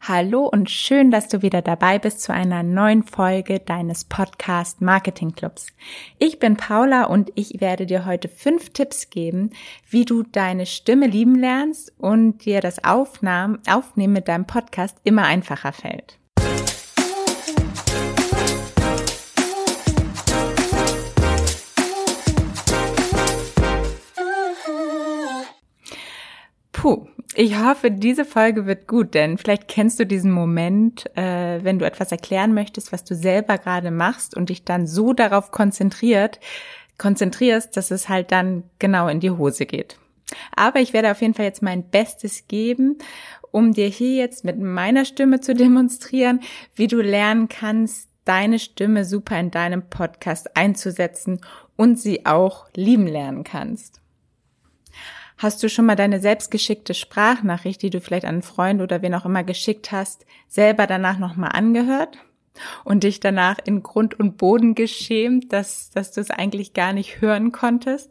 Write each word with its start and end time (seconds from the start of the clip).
Hallo 0.00 0.46
und 0.46 0.70
schön, 0.70 1.10
dass 1.10 1.28
du 1.28 1.42
wieder 1.42 1.62
dabei 1.62 1.98
bist 1.98 2.22
zu 2.22 2.32
einer 2.32 2.62
neuen 2.62 3.02
Folge 3.02 3.58
deines 3.58 4.04
Podcast 4.04 4.80
Marketing 4.80 5.32
Clubs. 5.32 5.66
Ich 6.18 6.38
bin 6.38 6.56
Paula 6.56 7.04
und 7.04 7.32
ich 7.34 7.60
werde 7.60 7.86
dir 7.86 8.04
heute 8.04 8.28
fünf 8.28 8.70
Tipps 8.70 9.10
geben, 9.10 9.50
wie 9.88 10.04
du 10.04 10.22
deine 10.22 10.66
Stimme 10.66 11.06
lieben 11.06 11.34
lernst 11.34 11.92
und 11.98 12.44
dir 12.44 12.60
das 12.60 12.84
Aufnahmen, 12.84 13.58
Aufnehmen 13.68 14.12
mit 14.12 14.28
deinem 14.28 14.46
Podcast 14.46 14.98
immer 15.02 15.24
einfacher 15.24 15.72
fällt. 15.72 16.18
Ich 27.38 27.58
hoffe, 27.58 27.90
diese 27.90 28.24
Folge 28.24 28.64
wird 28.64 28.86
gut, 28.86 29.12
denn 29.12 29.36
vielleicht 29.36 29.68
kennst 29.68 30.00
du 30.00 30.06
diesen 30.06 30.30
Moment, 30.30 31.04
äh, 31.16 31.62
wenn 31.62 31.78
du 31.78 31.84
etwas 31.84 32.10
erklären 32.10 32.54
möchtest, 32.54 32.92
was 32.92 33.04
du 33.04 33.14
selber 33.14 33.58
gerade 33.58 33.90
machst 33.90 34.34
und 34.34 34.48
dich 34.48 34.64
dann 34.64 34.86
so 34.86 35.12
darauf 35.12 35.50
konzentriert, 35.50 36.40
konzentrierst, 36.96 37.76
dass 37.76 37.90
es 37.90 38.08
halt 38.08 38.32
dann 38.32 38.64
genau 38.78 39.08
in 39.08 39.20
die 39.20 39.30
Hose 39.30 39.66
geht. 39.66 39.98
Aber 40.56 40.80
ich 40.80 40.94
werde 40.94 41.10
auf 41.10 41.20
jeden 41.20 41.34
Fall 41.34 41.44
jetzt 41.44 41.62
mein 41.62 41.90
Bestes 41.90 42.48
geben, 42.48 42.96
um 43.50 43.74
dir 43.74 43.88
hier 43.88 44.16
jetzt 44.16 44.44
mit 44.46 44.58
meiner 44.58 45.04
Stimme 45.04 45.40
zu 45.40 45.54
demonstrieren, 45.54 46.40
wie 46.74 46.86
du 46.86 47.02
lernen 47.02 47.48
kannst, 47.48 48.08
deine 48.24 48.58
Stimme 48.58 49.04
super 49.04 49.38
in 49.38 49.50
deinem 49.50 49.90
Podcast 49.90 50.56
einzusetzen 50.56 51.42
und 51.76 52.00
sie 52.00 52.24
auch 52.24 52.66
lieben 52.74 53.06
lernen 53.06 53.44
kannst. 53.44 54.00
Hast 55.38 55.62
du 55.62 55.68
schon 55.68 55.84
mal 55.84 55.96
deine 55.96 56.20
selbstgeschickte 56.20 56.94
Sprachnachricht, 56.94 57.82
die 57.82 57.90
du 57.90 58.00
vielleicht 58.00 58.24
an 58.24 58.36
einen 58.36 58.42
Freund 58.42 58.80
oder 58.80 59.02
wen 59.02 59.14
auch 59.14 59.26
immer 59.26 59.44
geschickt 59.44 59.92
hast, 59.92 60.24
selber 60.48 60.86
danach 60.86 61.18
nochmal 61.18 61.50
angehört? 61.52 62.18
Und 62.84 63.04
dich 63.04 63.20
danach 63.20 63.58
in 63.62 63.82
Grund 63.82 64.18
und 64.18 64.38
Boden 64.38 64.74
geschämt, 64.74 65.52
dass, 65.52 65.90
dass 65.90 66.12
du 66.12 66.22
es 66.22 66.30
eigentlich 66.30 66.72
gar 66.72 66.94
nicht 66.94 67.20
hören 67.20 67.52
konntest. 67.52 68.10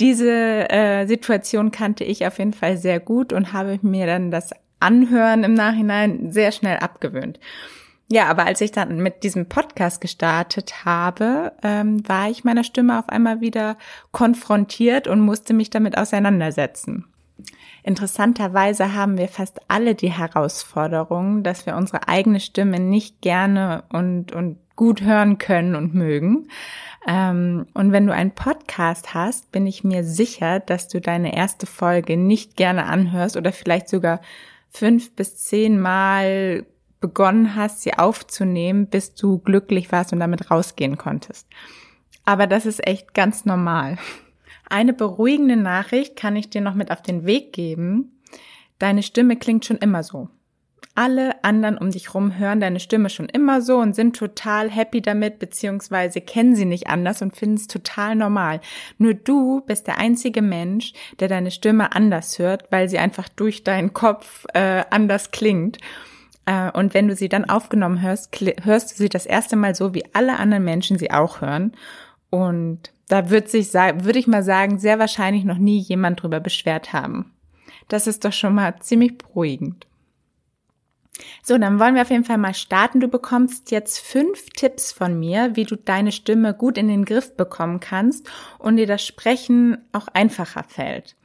Diese 0.00 0.68
äh, 0.68 1.06
Situation 1.06 1.70
kannte 1.70 2.02
ich 2.02 2.26
auf 2.26 2.38
jeden 2.38 2.52
Fall 2.52 2.78
sehr 2.78 2.98
gut 2.98 3.32
und 3.32 3.52
habe 3.52 3.78
mir 3.82 4.06
dann 4.06 4.32
das 4.32 4.50
Anhören 4.80 5.44
im 5.44 5.54
Nachhinein 5.54 6.32
sehr 6.32 6.50
schnell 6.50 6.78
abgewöhnt. 6.78 7.38
Ja, 8.08 8.26
aber 8.26 8.46
als 8.46 8.60
ich 8.60 8.70
dann 8.70 8.98
mit 8.98 9.24
diesem 9.24 9.48
Podcast 9.48 10.00
gestartet 10.00 10.84
habe, 10.84 11.52
ähm, 11.62 12.08
war 12.08 12.30
ich 12.30 12.44
meiner 12.44 12.62
Stimme 12.62 12.98
auf 12.98 13.08
einmal 13.08 13.40
wieder 13.40 13.76
konfrontiert 14.12 15.08
und 15.08 15.20
musste 15.20 15.54
mich 15.54 15.70
damit 15.70 15.98
auseinandersetzen. 15.98 17.06
Interessanterweise 17.82 18.94
haben 18.94 19.18
wir 19.18 19.28
fast 19.28 19.60
alle 19.68 19.94
die 19.94 20.10
Herausforderung, 20.10 21.42
dass 21.42 21.66
wir 21.66 21.76
unsere 21.76 22.08
eigene 22.08 22.40
Stimme 22.40 22.78
nicht 22.78 23.22
gerne 23.22 23.84
und, 23.90 24.32
und 24.32 24.58
gut 24.76 25.02
hören 25.02 25.38
können 25.38 25.74
und 25.74 25.94
mögen. 25.94 26.48
Ähm, 27.08 27.66
und 27.74 27.92
wenn 27.92 28.06
du 28.06 28.12
einen 28.12 28.32
Podcast 28.32 29.14
hast, 29.14 29.50
bin 29.50 29.66
ich 29.66 29.84
mir 29.84 30.04
sicher, 30.04 30.60
dass 30.60 30.88
du 30.88 31.00
deine 31.00 31.34
erste 31.34 31.66
Folge 31.66 32.16
nicht 32.16 32.56
gerne 32.56 32.86
anhörst 32.86 33.36
oder 33.36 33.52
vielleicht 33.52 33.88
sogar 33.88 34.20
fünf 34.68 35.14
bis 35.14 35.36
zehn 35.36 35.80
Mal 35.80 36.66
begonnen 37.00 37.54
hast, 37.54 37.82
sie 37.82 37.94
aufzunehmen, 37.94 38.86
bis 38.86 39.14
du 39.14 39.38
glücklich 39.38 39.92
warst 39.92 40.12
und 40.12 40.20
damit 40.20 40.50
rausgehen 40.50 40.98
konntest. 40.98 41.46
Aber 42.24 42.46
das 42.46 42.66
ist 42.66 42.86
echt 42.86 43.14
ganz 43.14 43.44
normal. 43.44 43.98
Eine 44.68 44.92
beruhigende 44.92 45.56
Nachricht 45.56 46.16
kann 46.16 46.36
ich 46.36 46.50
dir 46.50 46.60
noch 46.60 46.74
mit 46.74 46.90
auf 46.90 47.02
den 47.02 47.24
Weg 47.24 47.52
geben. 47.52 48.20
Deine 48.78 49.02
Stimme 49.02 49.36
klingt 49.36 49.64
schon 49.64 49.78
immer 49.78 50.02
so. 50.02 50.28
Alle 50.98 51.44
anderen 51.44 51.76
um 51.76 51.90
dich 51.90 52.14
rum 52.14 52.38
hören 52.38 52.58
deine 52.58 52.80
Stimme 52.80 53.10
schon 53.10 53.28
immer 53.28 53.60
so 53.60 53.76
und 53.76 53.94
sind 53.94 54.16
total 54.16 54.70
happy 54.70 55.02
damit, 55.02 55.38
beziehungsweise 55.38 56.22
kennen 56.22 56.56
sie 56.56 56.64
nicht 56.64 56.86
anders 56.86 57.20
und 57.20 57.36
finden 57.36 57.56
es 57.56 57.66
total 57.66 58.16
normal. 58.16 58.62
Nur 58.96 59.12
du 59.12 59.60
bist 59.60 59.86
der 59.86 59.98
einzige 59.98 60.40
Mensch, 60.40 60.94
der 61.20 61.28
deine 61.28 61.50
Stimme 61.50 61.92
anders 61.94 62.38
hört, 62.38 62.72
weil 62.72 62.88
sie 62.88 62.98
einfach 62.98 63.28
durch 63.28 63.62
deinen 63.62 63.92
Kopf 63.92 64.46
äh, 64.54 64.84
anders 64.90 65.32
klingt. 65.32 65.78
Äh, 66.46 66.70
und 66.70 66.94
wenn 66.94 67.08
du 67.08 67.14
sie 67.14 67.28
dann 67.28 67.44
aufgenommen 67.44 68.00
hörst, 68.00 68.30
hörst 68.62 68.92
du 68.92 68.96
sie 68.96 69.08
das 69.08 69.26
erste 69.26 69.56
Mal 69.56 69.74
so, 69.74 69.94
wie 69.94 70.04
alle 70.14 70.38
anderen 70.38 70.64
Menschen 70.64 70.98
sie 70.98 71.10
auch 71.10 71.40
hören. 71.40 71.72
Und 72.30 72.92
da 73.08 73.30
wird 73.30 73.48
sich, 73.48 73.72
würde 73.74 74.18
ich 74.18 74.26
mal 74.26 74.42
sagen, 74.42 74.78
sehr 74.78 74.98
wahrscheinlich 74.98 75.44
noch 75.44 75.58
nie 75.58 75.78
jemand 75.78 76.22
drüber 76.22 76.40
beschwert 76.40 76.92
haben. 76.92 77.32
Das 77.88 78.06
ist 78.06 78.24
doch 78.24 78.32
schon 78.32 78.54
mal 78.54 78.76
ziemlich 78.80 79.18
beruhigend. 79.18 79.86
So, 81.42 81.56
dann 81.56 81.78
wollen 81.78 81.94
wir 81.94 82.02
auf 82.02 82.10
jeden 82.10 82.24
Fall 82.24 82.38
mal 82.38 82.54
starten. 82.54 83.00
Du 83.00 83.08
bekommst 83.08 83.70
jetzt 83.70 83.98
fünf 83.98 84.50
Tipps 84.50 84.92
von 84.92 85.18
mir, 85.18 85.56
wie 85.56 85.64
du 85.64 85.76
deine 85.76 86.12
Stimme 86.12 86.52
gut 86.52 86.76
in 86.76 86.88
den 86.88 87.04
Griff 87.04 87.36
bekommen 87.36 87.80
kannst 87.80 88.28
und 88.58 88.76
dir 88.76 88.86
das 88.86 89.04
Sprechen 89.04 89.78
auch 89.92 90.08
einfacher 90.08 90.64
fällt. 90.64 91.16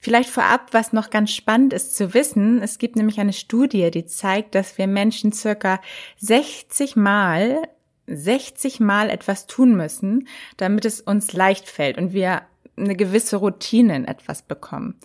Vielleicht 0.00 0.30
vorab, 0.30 0.68
was 0.72 0.92
noch 0.92 1.10
ganz 1.10 1.30
spannend 1.30 1.72
ist 1.72 1.94
zu 1.94 2.14
wissen, 2.14 2.62
es 2.62 2.78
gibt 2.78 2.96
nämlich 2.96 3.20
eine 3.20 3.34
Studie, 3.34 3.90
die 3.90 4.06
zeigt, 4.06 4.54
dass 4.54 4.78
wir 4.78 4.86
Menschen 4.86 5.32
circa 5.32 5.80
60 6.18 6.96
Mal 6.96 7.62
60 8.10 8.80
Mal 8.80 9.08
etwas 9.08 9.46
tun 9.46 9.76
müssen, 9.76 10.26
damit 10.56 10.84
es 10.84 11.00
uns 11.00 11.32
leicht 11.32 11.68
fällt 11.68 11.96
und 11.96 12.12
wir 12.12 12.42
eine 12.76 12.96
gewisse 12.96 13.36
Routine 13.36 13.94
in 13.94 14.04
etwas 14.04 14.42
bekommen. 14.42 14.98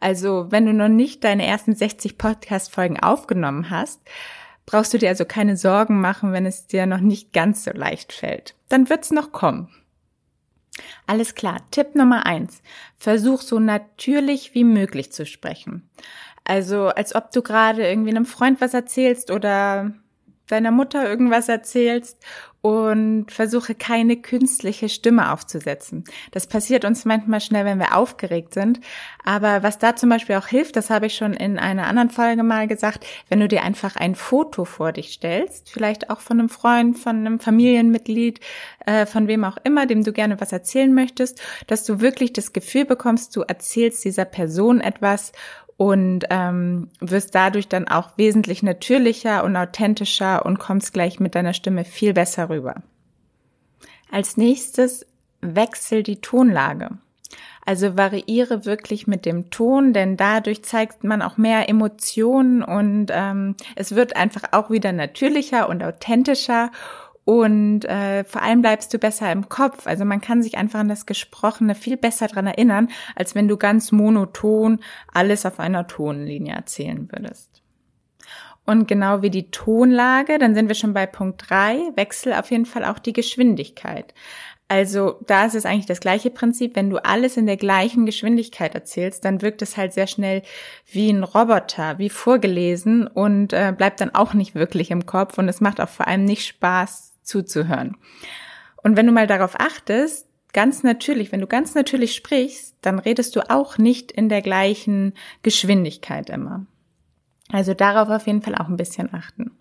Also, 0.00 0.46
wenn 0.50 0.66
du 0.66 0.72
noch 0.72 0.88
nicht 0.88 1.24
deine 1.24 1.46
ersten 1.46 1.74
60 1.74 2.18
Podcast-Folgen 2.18 3.00
aufgenommen 3.00 3.70
hast, 3.70 4.00
brauchst 4.66 4.94
du 4.94 4.98
dir 4.98 5.08
also 5.08 5.24
keine 5.24 5.56
Sorgen 5.56 6.00
machen, 6.00 6.32
wenn 6.32 6.46
es 6.46 6.66
dir 6.66 6.86
noch 6.86 7.00
nicht 7.00 7.32
ganz 7.32 7.64
so 7.64 7.72
leicht 7.72 8.12
fällt. 8.12 8.54
Dann 8.68 8.88
wird's 8.88 9.10
noch 9.10 9.32
kommen. 9.32 9.68
Alles 11.06 11.34
klar. 11.34 11.58
Tipp 11.70 11.94
Nummer 11.94 12.26
eins. 12.26 12.62
Versuch 12.96 13.42
so 13.42 13.58
natürlich 13.58 14.54
wie 14.54 14.64
möglich 14.64 15.12
zu 15.12 15.26
sprechen. 15.26 15.88
Also, 16.44 16.88
als 16.88 17.14
ob 17.14 17.30
du 17.32 17.42
gerade 17.42 17.86
irgendwie 17.88 18.10
einem 18.10 18.26
Freund 18.26 18.60
was 18.60 18.74
erzählst 18.74 19.30
oder 19.30 19.92
deiner 20.52 20.70
Mutter 20.70 21.08
irgendwas 21.08 21.48
erzählst 21.48 22.18
und 22.62 23.26
versuche 23.32 23.74
keine 23.74 24.16
künstliche 24.16 24.88
Stimme 24.88 25.32
aufzusetzen. 25.32 26.04
Das 26.30 26.46
passiert 26.46 26.84
uns 26.84 27.04
manchmal 27.04 27.40
schnell, 27.40 27.64
wenn 27.64 27.80
wir 27.80 27.96
aufgeregt 27.96 28.54
sind. 28.54 28.80
Aber 29.24 29.64
was 29.64 29.78
da 29.78 29.96
zum 29.96 30.08
Beispiel 30.08 30.36
auch 30.36 30.46
hilft, 30.46 30.76
das 30.76 30.88
habe 30.88 31.06
ich 31.06 31.16
schon 31.16 31.34
in 31.34 31.58
einer 31.58 31.88
anderen 31.88 32.10
Folge 32.10 32.44
mal 32.44 32.68
gesagt, 32.68 33.04
wenn 33.28 33.40
du 33.40 33.48
dir 33.48 33.64
einfach 33.64 33.96
ein 33.96 34.14
Foto 34.14 34.64
vor 34.64 34.92
dich 34.92 35.12
stellst, 35.12 35.70
vielleicht 35.70 36.08
auch 36.08 36.20
von 36.20 36.38
einem 36.38 36.48
Freund, 36.48 36.96
von 36.96 37.16
einem 37.16 37.40
Familienmitglied, 37.40 38.38
äh, 38.86 39.06
von 39.06 39.26
wem 39.26 39.42
auch 39.42 39.56
immer, 39.64 39.86
dem 39.86 40.04
du 40.04 40.12
gerne 40.12 40.40
was 40.40 40.52
erzählen 40.52 40.94
möchtest, 40.94 41.42
dass 41.66 41.84
du 41.84 42.00
wirklich 42.00 42.32
das 42.32 42.52
Gefühl 42.52 42.84
bekommst, 42.84 43.34
du 43.34 43.40
erzählst 43.40 44.04
dieser 44.04 44.24
Person 44.24 44.80
etwas 44.80 45.32
und 45.76 46.24
ähm, 46.30 46.88
wirst 47.00 47.34
dadurch 47.34 47.68
dann 47.68 47.88
auch 47.88 48.10
wesentlich 48.16 48.62
natürlicher 48.62 49.44
und 49.44 49.56
authentischer 49.56 50.44
und 50.46 50.58
kommst 50.58 50.92
gleich 50.92 51.20
mit 51.20 51.34
deiner 51.34 51.54
Stimme 51.54 51.84
viel 51.84 52.12
besser 52.12 52.48
rüber. 52.48 52.82
Als 54.10 54.36
nächstes 54.36 55.06
wechsel 55.40 56.02
die 56.02 56.20
Tonlage. 56.20 56.90
Also 57.64 57.96
variiere 57.96 58.64
wirklich 58.64 59.06
mit 59.06 59.24
dem 59.24 59.50
Ton, 59.50 59.92
denn 59.92 60.16
dadurch 60.16 60.64
zeigt 60.64 61.04
man 61.04 61.22
auch 61.22 61.36
mehr 61.36 61.68
Emotionen 61.68 62.62
und 62.62 63.06
ähm, 63.10 63.54
es 63.76 63.94
wird 63.94 64.16
einfach 64.16 64.42
auch 64.50 64.68
wieder 64.70 64.92
natürlicher 64.92 65.68
und 65.68 65.82
authentischer 65.82 66.72
und 67.24 67.84
äh, 67.84 68.24
vor 68.24 68.42
allem 68.42 68.62
bleibst 68.62 68.92
du 68.92 68.98
besser 68.98 69.30
im 69.30 69.48
Kopf. 69.48 69.86
Also 69.86 70.04
man 70.04 70.20
kann 70.20 70.42
sich 70.42 70.56
einfach 70.56 70.80
an 70.80 70.88
das 70.88 71.06
Gesprochene 71.06 71.74
viel 71.74 71.96
besser 71.96 72.26
dran 72.26 72.46
erinnern, 72.46 72.88
als 73.14 73.34
wenn 73.34 73.48
du 73.48 73.56
ganz 73.56 73.92
monoton 73.92 74.80
alles 75.12 75.46
auf 75.46 75.60
einer 75.60 75.86
Tonlinie 75.86 76.54
erzählen 76.54 77.08
würdest. 77.12 77.62
Und 78.64 78.86
genau 78.86 79.22
wie 79.22 79.30
die 79.30 79.50
Tonlage, 79.50 80.38
dann 80.38 80.54
sind 80.54 80.68
wir 80.68 80.74
schon 80.74 80.94
bei 80.94 81.06
Punkt 81.06 81.48
drei. 81.48 81.80
wechsel 81.96 82.32
auf 82.32 82.50
jeden 82.50 82.66
Fall 82.66 82.84
auch 82.84 82.98
die 82.98 83.12
Geschwindigkeit. 83.12 84.14
Also 84.68 85.20
da 85.26 85.44
ist 85.44 85.54
es 85.54 85.66
eigentlich 85.66 85.86
das 85.86 86.00
gleiche 86.00 86.30
Prinzip. 86.30 86.76
Wenn 86.76 86.88
du 86.88 87.04
alles 87.04 87.36
in 87.36 87.46
der 87.46 87.56
gleichen 87.56 88.06
Geschwindigkeit 88.06 88.74
erzählst, 88.74 89.24
dann 89.24 89.42
wirkt 89.42 89.62
es 89.62 89.76
halt 89.76 89.92
sehr 89.92 90.06
schnell 90.06 90.42
wie 90.90 91.10
ein 91.10 91.24
Roboter, 91.24 91.98
wie 91.98 92.08
vorgelesen 92.08 93.06
und 93.06 93.52
äh, 93.52 93.74
bleibt 93.76 94.00
dann 94.00 94.14
auch 94.14 94.32
nicht 94.32 94.54
wirklich 94.54 94.90
im 94.90 95.04
Kopf 95.04 95.36
und 95.38 95.48
es 95.48 95.60
macht 95.60 95.80
auch 95.80 95.90
vor 95.90 96.06
allem 96.06 96.24
nicht 96.24 96.46
Spaß 96.46 97.11
zuzuhören. 97.22 97.96
Und 98.82 98.96
wenn 98.96 99.06
du 99.06 99.12
mal 99.12 99.26
darauf 99.26 99.58
achtest, 99.58 100.28
ganz 100.52 100.82
natürlich, 100.82 101.32
wenn 101.32 101.40
du 101.40 101.46
ganz 101.46 101.74
natürlich 101.74 102.14
sprichst, 102.14 102.76
dann 102.82 102.98
redest 102.98 103.36
du 103.36 103.48
auch 103.50 103.78
nicht 103.78 104.12
in 104.12 104.28
der 104.28 104.42
gleichen 104.42 105.14
Geschwindigkeit 105.42 106.30
immer. 106.30 106.66
Also 107.50 107.74
darauf 107.74 108.08
auf 108.08 108.26
jeden 108.26 108.42
Fall 108.42 108.54
auch 108.54 108.68
ein 108.68 108.76
bisschen 108.76 109.12
achten. 109.12 109.52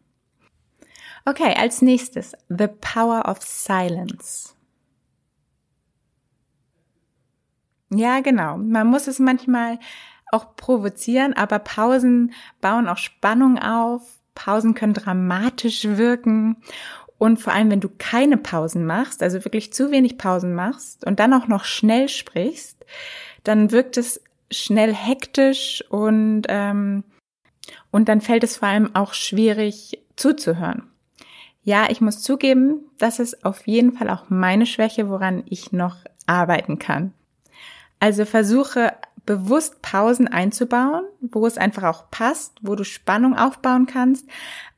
Okay, 1.26 1.54
als 1.56 1.82
nächstes, 1.82 2.34
the 2.50 2.68
power 2.68 3.28
of 3.28 3.42
silence. 3.42 4.56
Ja, 7.94 8.22
genau. 8.22 8.58
Man 8.58 8.88
muss 8.88 9.08
es 9.08 9.20
manchmal 9.20 9.78
auch 10.32 10.56
provozieren, 10.56 11.34
aber 11.34 11.60
Pausen 11.60 12.34
bauen 12.62 12.88
auch 12.88 12.98
Spannung 12.98 13.60
auf, 13.60 14.20
Pausen 14.34 14.74
können 14.74 14.94
dramatisch 14.94 15.84
wirken. 15.84 16.58
Und 17.22 17.38
vor 17.38 17.54
allem, 17.54 17.70
wenn 17.70 17.82
du 17.82 17.90
keine 18.00 18.36
Pausen 18.36 18.84
machst, 18.84 19.22
also 19.22 19.46
wirklich 19.46 19.72
zu 19.72 19.92
wenig 19.92 20.18
Pausen 20.18 20.56
machst 20.56 21.06
und 21.06 21.20
dann 21.20 21.36
auch 21.36 21.48
noch 21.48 21.66
schnell 21.66 22.10
sprichst, 22.10 22.84
dann 23.44 23.72
wirkt 23.72 23.98
es 23.98 24.24
schnell 24.50 24.92
hektisch 24.92 25.84
und, 25.90 26.48
ähm, 26.50 27.04
und 27.92 28.10
dann 28.10 28.22
fällt 28.22 28.44
es 28.44 28.58
vor 28.58 28.70
allem 28.70 28.96
auch 28.96 29.14
schwierig 29.14 30.00
zuzuhören. 30.16 30.90
Ja, 31.62 31.92
ich 31.92 32.02
muss 32.02 32.24
zugeben, 32.24 32.86
das 32.98 33.20
ist 33.20 33.46
auf 33.46 33.68
jeden 33.68 33.94
Fall 33.94 34.10
auch 34.10 34.32
meine 34.32 34.66
Schwäche, 34.66 35.08
woran 35.08 35.44
ich 35.46 35.72
noch 35.72 35.98
arbeiten 36.26 36.80
kann. 36.80 37.14
Also 38.00 38.26
versuche 38.26 38.94
bewusst 39.28 39.84
Pausen 39.84 40.28
einzubauen, 40.28 41.04
wo 41.22 41.46
es 41.46 41.60
einfach 41.60 41.84
auch 41.84 42.10
passt, 42.10 42.58
wo 42.64 42.74
du 42.74 42.84
Spannung 42.84 43.38
aufbauen 43.38 43.86
kannst, 43.86 44.26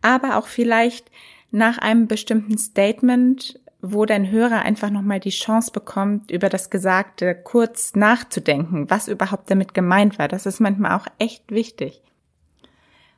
aber 0.01 0.35
auch 0.35 0.47
vielleicht 0.47 1.09
nach 1.53 1.77
einem 1.77 2.07
bestimmten 2.07 2.57
Statement, 2.57 3.59
wo 3.79 4.05
dein 4.05 4.31
Hörer 4.31 4.63
einfach 4.63 4.89
nochmal 4.89 5.19
die 5.19 5.29
Chance 5.29 5.71
bekommt, 5.71 6.31
über 6.31 6.49
das 6.49 6.69
Gesagte 6.69 7.35
kurz 7.35 7.95
nachzudenken, 7.95 8.89
was 8.89 9.07
überhaupt 9.07 9.51
damit 9.51 9.73
gemeint 9.73 10.17
war. 10.17 10.27
Das 10.27 10.45
ist 10.45 10.59
manchmal 10.59 10.97
auch 10.97 11.05
echt 11.19 11.51
wichtig. 11.51 12.01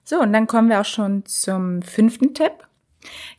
So, 0.03 0.19
und 0.19 0.33
dann 0.33 0.47
kommen 0.47 0.69
wir 0.69 0.81
auch 0.81 0.85
schon 0.85 1.25
zum 1.25 1.81
fünften 1.81 2.33
Tipp. 2.33 2.51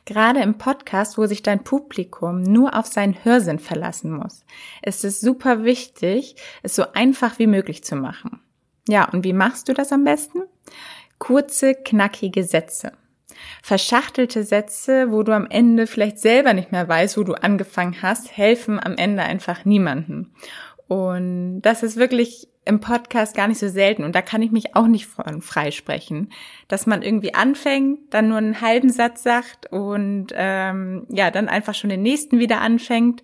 Gerade 0.05 0.41
im 0.41 0.57
Podcast, 0.57 1.17
wo 1.17 1.27
sich 1.27 1.43
dein 1.43 1.63
Publikum 1.63 2.41
nur 2.41 2.75
auf 2.75 2.87
seinen 2.87 3.23
Hörsinn 3.23 3.59
verlassen 3.59 4.11
muss, 4.11 4.45
ist 4.81 5.05
es 5.05 5.21
super 5.21 5.63
wichtig, 5.63 6.37
es 6.63 6.75
so 6.75 6.91
einfach 6.93 7.37
wie 7.37 7.47
möglich 7.47 7.83
zu 7.83 7.95
machen. 7.95 8.39
Ja, 8.87 9.09
und 9.11 9.23
wie 9.23 9.33
machst 9.33 9.69
du 9.69 9.73
das 9.73 9.91
am 9.91 10.05
besten? 10.05 10.43
Kurze, 11.19 11.75
knackige 11.75 12.43
Sätze. 12.43 12.93
Verschachtelte 13.61 14.43
Sätze, 14.43 15.11
wo 15.11 15.23
du 15.23 15.33
am 15.33 15.47
Ende 15.49 15.87
vielleicht 15.87 16.19
selber 16.19 16.53
nicht 16.53 16.71
mehr 16.71 16.87
weißt, 16.87 17.17
wo 17.17 17.23
du 17.23 17.33
angefangen 17.33 18.01
hast, 18.01 18.35
helfen 18.35 18.79
am 18.83 18.95
Ende 18.95 19.23
einfach 19.23 19.65
niemanden. 19.65 20.33
Und 20.87 21.61
das 21.61 21.83
ist 21.83 21.97
wirklich 21.97 22.47
im 22.67 22.79
Podcast 22.79 23.35
gar 23.35 23.47
nicht 23.47 23.59
so 23.59 23.69
selten 23.69 24.03
und 24.03 24.13
da 24.13 24.21
kann 24.21 24.41
ich 24.41 24.51
mich 24.51 24.75
auch 24.75 24.87
nicht 24.87 25.07
von 25.07 25.41
freisprechen, 25.41 26.31
dass 26.67 26.85
man 26.85 27.01
irgendwie 27.01 27.33
anfängt, 27.33 28.13
dann 28.13 28.27
nur 28.27 28.37
einen 28.37 28.61
halben 28.61 28.89
Satz 28.89 29.23
sagt 29.23 29.71
und 29.71 30.27
ähm, 30.35 31.07
ja, 31.09 31.31
dann 31.31 31.47
einfach 31.47 31.75
schon 31.75 31.89
den 31.89 32.01
nächsten 32.01 32.39
wieder 32.39 32.61
anfängt. 32.61 33.23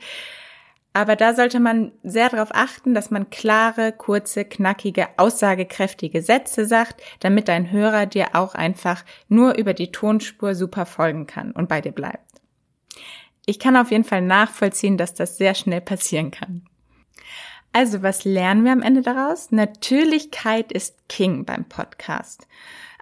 Aber 0.93 1.15
da 1.15 1.33
sollte 1.33 1.59
man 1.59 1.91
sehr 2.03 2.29
darauf 2.29 2.49
achten, 2.53 2.93
dass 2.93 3.09
man 3.09 3.31
klare, 3.31 3.91
kurze, 3.91 4.45
knackige, 4.45 5.07
aussagekräftige 5.17 6.21
Sätze 6.21 6.67
sagt, 6.67 7.01
damit 7.19 7.47
dein 7.47 7.71
Hörer 7.71 8.05
dir 8.05 8.35
auch 8.35 8.53
einfach 8.53 9.03
nur 9.27 9.57
über 9.57 9.73
die 9.73 9.91
Tonspur 9.91 10.53
super 10.53 10.85
folgen 10.85 11.25
kann 11.25 11.51
und 11.51 11.67
bei 11.67 11.81
dir 11.81 11.91
bleibt. 11.93 12.41
Ich 13.45 13.59
kann 13.59 13.75
auf 13.75 13.89
jeden 13.89 14.03
Fall 14.03 14.21
nachvollziehen, 14.21 14.97
dass 14.97 15.15
das 15.15 15.37
sehr 15.37 15.55
schnell 15.55 15.81
passieren 15.81 16.29
kann. 16.29 16.61
Also, 17.73 18.03
was 18.03 18.23
lernen 18.23 18.63
wir 18.63 18.71
am 18.71 18.83
Ende 18.83 19.01
daraus? 19.01 19.51
Natürlichkeit 19.51 20.71
ist 20.71 21.09
King 21.09 21.43
beim 21.43 21.65
Podcast. 21.65 22.47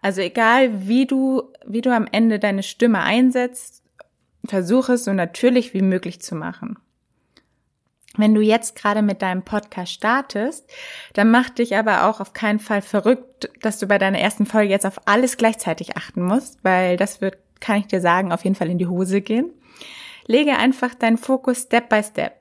Also 0.02 0.22
egal, 0.22 0.88
wie 0.88 1.06
du, 1.06 1.44
wie 1.66 1.82
du 1.82 1.94
am 1.94 2.08
Ende 2.12 2.40
deine 2.40 2.64
Stimme 2.64 3.02
einsetzt, 3.02 3.84
versuche 4.46 4.94
es 4.94 5.04
so 5.04 5.14
natürlich 5.14 5.74
wie 5.74 5.82
möglich 5.82 6.22
zu 6.22 6.36
machen. 6.36 6.80
Wenn 8.18 8.36
du 8.36 8.42
jetzt 8.42 8.76
gerade 8.76 9.02
mit 9.02 9.22
deinem 9.22 9.44
Podcast 9.44 9.94
startest, 9.94 10.70
dann 11.14 11.32
mach 11.32 11.50
dich 11.50 11.78
aber 11.78 12.06
auch 12.08 12.20
auf 12.20 12.34
keinen 12.34 12.60
Fall 12.60 12.82
verrückt, 12.82 13.50
dass 13.62 13.80
du 13.80 13.88
bei 13.88 13.98
deiner 13.98 14.20
ersten 14.20 14.46
Folge 14.46 14.72
jetzt 14.72 14.86
auf 14.86 15.00
alles 15.06 15.38
gleichzeitig 15.38 15.96
achten 15.96 16.22
musst, 16.22 16.60
weil 16.64 16.98
das 16.98 17.22
wird, 17.22 17.38
kann 17.62 17.78
ich 17.78 17.88
dir 17.88 18.02
sagen, 18.02 18.34
auf 18.34 18.44
jeden 18.44 18.56
Fall 18.56 18.70
in 18.70 18.78
die 18.78 18.88
Hose 18.88 19.22
gehen. 19.22 19.52
Lege 20.28 20.58
einfach 20.58 20.94
deinen 20.94 21.18
Fokus 21.18 21.64
Step 21.64 21.90
by 21.90 22.04
Step. 22.04 22.41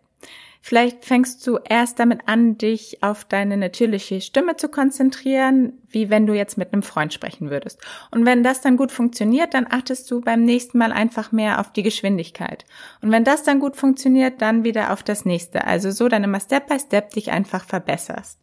Vielleicht 0.63 1.07
fängst 1.07 1.47
du 1.47 1.59
erst 1.65 1.99
damit 1.99 2.29
an, 2.29 2.59
dich 2.59 3.03
auf 3.03 3.25
deine 3.25 3.57
natürliche 3.57 4.21
Stimme 4.21 4.57
zu 4.57 4.69
konzentrieren, 4.69 5.73
wie 5.89 6.11
wenn 6.11 6.27
du 6.27 6.35
jetzt 6.35 6.59
mit 6.59 6.73
einem 6.73 6.83
Freund 6.83 7.15
sprechen 7.15 7.49
würdest. 7.51 7.81
Und 8.11 8.27
wenn 8.27 8.43
das 8.43 8.61
dann 8.61 8.77
gut 8.77 8.93
funktioniert, 8.93 9.55
dann 9.55 9.67
achtest 9.71 10.11
du 10.11 10.21
beim 10.21 10.45
nächsten 10.45 10.77
Mal 10.77 10.93
einfach 10.93 11.33
mehr 11.33 11.61
auf 11.61 11.73
die 11.73 11.83
Geschwindigkeit. 11.83 12.67
Und 13.01 13.11
wenn 13.11 13.25
das 13.25 13.43
dann 13.43 13.59
gut 13.59 13.75
funktioniert, 13.75 14.43
dann 14.43 14.63
wieder 14.63 14.93
auf 14.93 15.03
das 15.03 15.25
nächste. 15.25 15.67
Also 15.67 15.91
so 15.91 16.09
dann 16.09 16.25
immer 16.25 16.41
Step 16.41 16.69
by 16.69 16.79
Step 16.79 17.11
dich 17.11 17.31
einfach 17.31 17.65
verbesserst. 17.65 18.39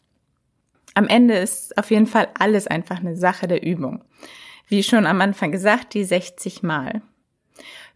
Am 0.96 1.08
Ende 1.08 1.36
ist 1.36 1.78
auf 1.78 1.92
jeden 1.92 2.08
Fall 2.08 2.30
alles 2.40 2.66
einfach 2.66 3.00
eine 3.00 3.16
Sache 3.16 3.48
der 3.48 3.63
Übung. 3.63 4.04
Wie 4.68 4.81
schon 4.81 5.06
am 5.06 5.22
Anfang 5.22 5.52
gesagt, 5.52 5.94
die 5.94 6.04
60 6.04 6.63
Mal. 6.63 7.04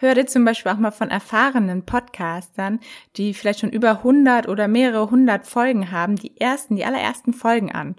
Hör 0.01 0.15
dir 0.15 0.25
zum 0.25 0.43
Beispiel 0.45 0.71
auch 0.71 0.79
mal 0.79 0.89
von 0.89 1.11
erfahrenen 1.11 1.85
Podcastern, 1.85 2.79
die 3.17 3.35
vielleicht 3.35 3.59
schon 3.59 3.69
über 3.69 3.97
100 3.97 4.47
oder 4.47 4.67
mehrere 4.67 5.11
hundert 5.11 5.45
Folgen 5.45 5.91
haben, 5.91 6.15
die 6.15 6.41
ersten, 6.41 6.75
die 6.75 6.85
allerersten 6.85 7.33
Folgen 7.33 7.71
an. 7.71 7.95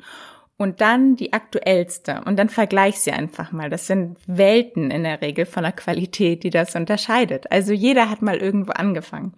Und 0.57 0.81
dann 0.81 1.15
die 1.15 1.33
aktuellste. 1.33 2.23
Und 2.25 2.41
dann 2.41 2.49
vergleich 2.49 2.99
sie 2.99 3.13
einfach 3.13 3.53
mal. 3.53 3.71
Das 3.71 3.87
sind 3.87 4.19
Welten 4.27 4.91
in 4.91 5.05
der 5.05 5.23
Regel 5.23 5.47
von 5.47 5.63
der 5.63 5.71
Qualität, 5.71 6.43
die 6.43 6.51
das 6.51 6.75
unterscheidet. 6.75 7.53
Also 7.53 7.73
jeder 7.73 8.11
hat 8.11 8.21
mal 8.21 8.39
irgendwo 8.39 8.73
angefangen. 8.73 9.35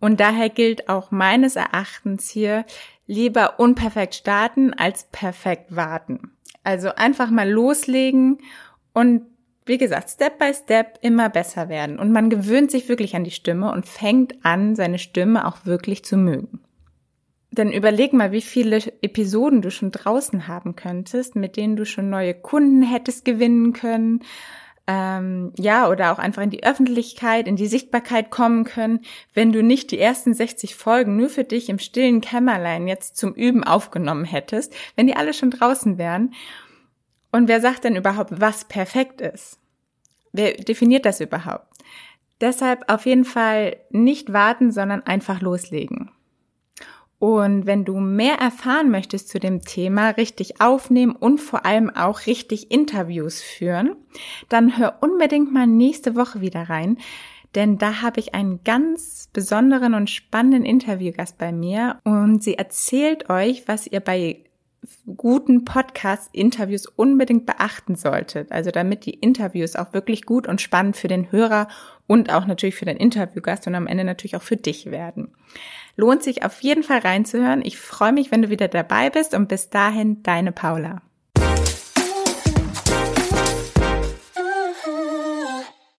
Und 0.00 0.18
daher 0.18 0.48
gilt 0.48 0.88
auch 0.88 1.10
meines 1.10 1.56
Erachtens 1.56 2.30
hier 2.30 2.64
lieber 3.06 3.60
unperfekt 3.60 4.14
starten 4.14 4.72
als 4.72 5.04
perfekt 5.12 5.76
warten. 5.76 6.32
Also 6.64 6.94
einfach 6.94 7.28
mal 7.28 7.50
loslegen 7.50 8.38
und 8.94 9.26
wie 9.64 9.78
gesagt, 9.78 10.10
Step 10.10 10.38
by 10.38 10.52
Step 10.54 10.98
immer 11.02 11.28
besser 11.28 11.68
werden 11.68 11.98
und 11.98 12.12
man 12.12 12.30
gewöhnt 12.30 12.70
sich 12.70 12.88
wirklich 12.88 13.14
an 13.14 13.24
die 13.24 13.30
Stimme 13.30 13.72
und 13.72 13.86
fängt 13.86 14.44
an, 14.44 14.74
seine 14.74 14.98
Stimme 14.98 15.46
auch 15.46 15.64
wirklich 15.64 16.04
zu 16.04 16.16
mögen. 16.16 16.60
Denn 17.52 17.70
überleg 17.70 18.14
mal, 18.14 18.32
wie 18.32 18.40
viele 18.40 18.78
Episoden 19.02 19.60
du 19.60 19.70
schon 19.70 19.90
draußen 19.90 20.48
haben 20.48 20.74
könntest, 20.74 21.36
mit 21.36 21.56
denen 21.56 21.76
du 21.76 21.84
schon 21.84 22.08
neue 22.08 22.32
Kunden 22.32 22.82
hättest 22.82 23.26
gewinnen 23.26 23.74
können, 23.74 24.20
ähm, 24.86 25.52
ja, 25.56 25.88
oder 25.88 26.12
auch 26.12 26.18
einfach 26.18 26.42
in 26.42 26.50
die 26.50 26.64
Öffentlichkeit, 26.64 27.46
in 27.46 27.56
die 27.56 27.68
Sichtbarkeit 27.68 28.30
kommen 28.30 28.64
können, 28.64 29.00
wenn 29.32 29.52
du 29.52 29.62
nicht 29.62 29.90
die 29.92 29.98
ersten 29.98 30.34
60 30.34 30.74
Folgen 30.74 31.16
nur 31.16 31.28
für 31.28 31.44
dich 31.44 31.68
im 31.68 31.78
stillen 31.78 32.20
Kämmerlein 32.20 32.88
jetzt 32.88 33.16
zum 33.16 33.34
Üben 33.34 33.62
aufgenommen 33.62 34.24
hättest, 34.24 34.74
wenn 34.96 35.06
die 35.06 35.14
alle 35.14 35.34
schon 35.34 35.50
draußen 35.50 35.98
wären. 35.98 36.34
Und 37.32 37.48
wer 37.48 37.60
sagt 37.60 37.84
denn 37.84 37.96
überhaupt, 37.96 38.40
was 38.40 38.66
perfekt 38.66 39.20
ist? 39.20 39.58
Wer 40.32 40.52
definiert 40.52 41.04
das 41.04 41.20
überhaupt? 41.20 41.66
Deshalb 42.40 42.90
auf 42.92 43.06
jeden 43.06 43.24
Fall 43.24 43.76
nicht 43.90 44.32
warten, 44.32 44.70
sondern 44.70 45.02
einfach 45.02 45.40
loslegen. 45.40 46.10
Und 47.18 47.66
wenn 47.66 47.84
du 47.84 48.00
mehr 48.00 48.34
erfahren 48.34 48.90
möchtest 48.90 49.28
zu 49.28 49.38
dem 49.38 49.62
Thema, 49.62 50.10
richtig 50.10 50.60
aufnehmen 50.60 51.14
und 51.14 51.38
vor 51.40 51.64
allem 51.64 51.88
auch 51.88 52.26
richtig 52.26 52.72
Interviews 52.72 53.40
führen, 53.40 53.94
dann 54.48 54.76
hör 54.76 54.98
unbedingt 55.02 55.52
mal 55.52 55.68
nächste 55.68 56.16
Woche 56.16 56.40
wieder 56.40 56.68
rein, 56.68 56.98
denn 57.54 57.78
da 57.78 58.02
habe 58.02 58.18
ich 58.18 58.34
einen 58.34 58.64
ganz 58.64 59.28
besonderen 59.32 59.94
und 59.94 60.10
spannenden 60.10 60.64
Interviewgast 60.64 61.38
bei 61.38 61.52
mir 61.52 62.00
und 62.02 62.42
sie 62.42 62.54
erzählt 62.54 63.30
euch, 63.30 63.68
was 63.68 63.86
ihr 63.86 64.00
bei 64.00 64.42
guten 65.16 65.64
Podcast-Interviews 65.64 66.86
unbedingt 66.86 67.46
beachten 67.46 67.94
solltet. 67.94 68.50
Also 68.50 68.70
damit 68.70 69.06
die 69.06 69.14
Interviews 69.14 69.76
auch 69.76 69.92
wirklich 69.92 70.26
gut 70.26 70.46
und 70.46 70.60
spannend 70.60 70.96
für 70.96 71.08
den 71.08 71.30
Hörer 71.30 71.68
und 72.06 72.32
auch 72.32 72.46
natürlich 72.46 72.74
für 72.74 72.84
den 72.84 72.96
Interviewgast 72.96 73.66
und 73.66 73.74
am 73.74 73.86
Ende 73.86 74.04
natürlich 74.04 74.36
auch 74.36 74.42
für 74.42 74.56
dich 74.56 74.90
werden. 74.90 75.32
Lohnt 75.96 76.22
sich 76.22 76.44
auf 76.44 76.60
jeden 76.62 76.82
Fall 76.82 76.98
reinzuhören. 76.98 77.62
Ich 77.64 77.78
freue 77.78 78.12
mich, 78.12 78.30
wenn 78.30 78.42
du 78.42 78.48
wieder 78.48 78.68
dabei 78.68 79.10
bist 79.10 79.34
und 79.34 79.48
bis 79.48 79.70
dahin 79.70 80.22
deine 80.22 80.52
Paula. 80.52 81.02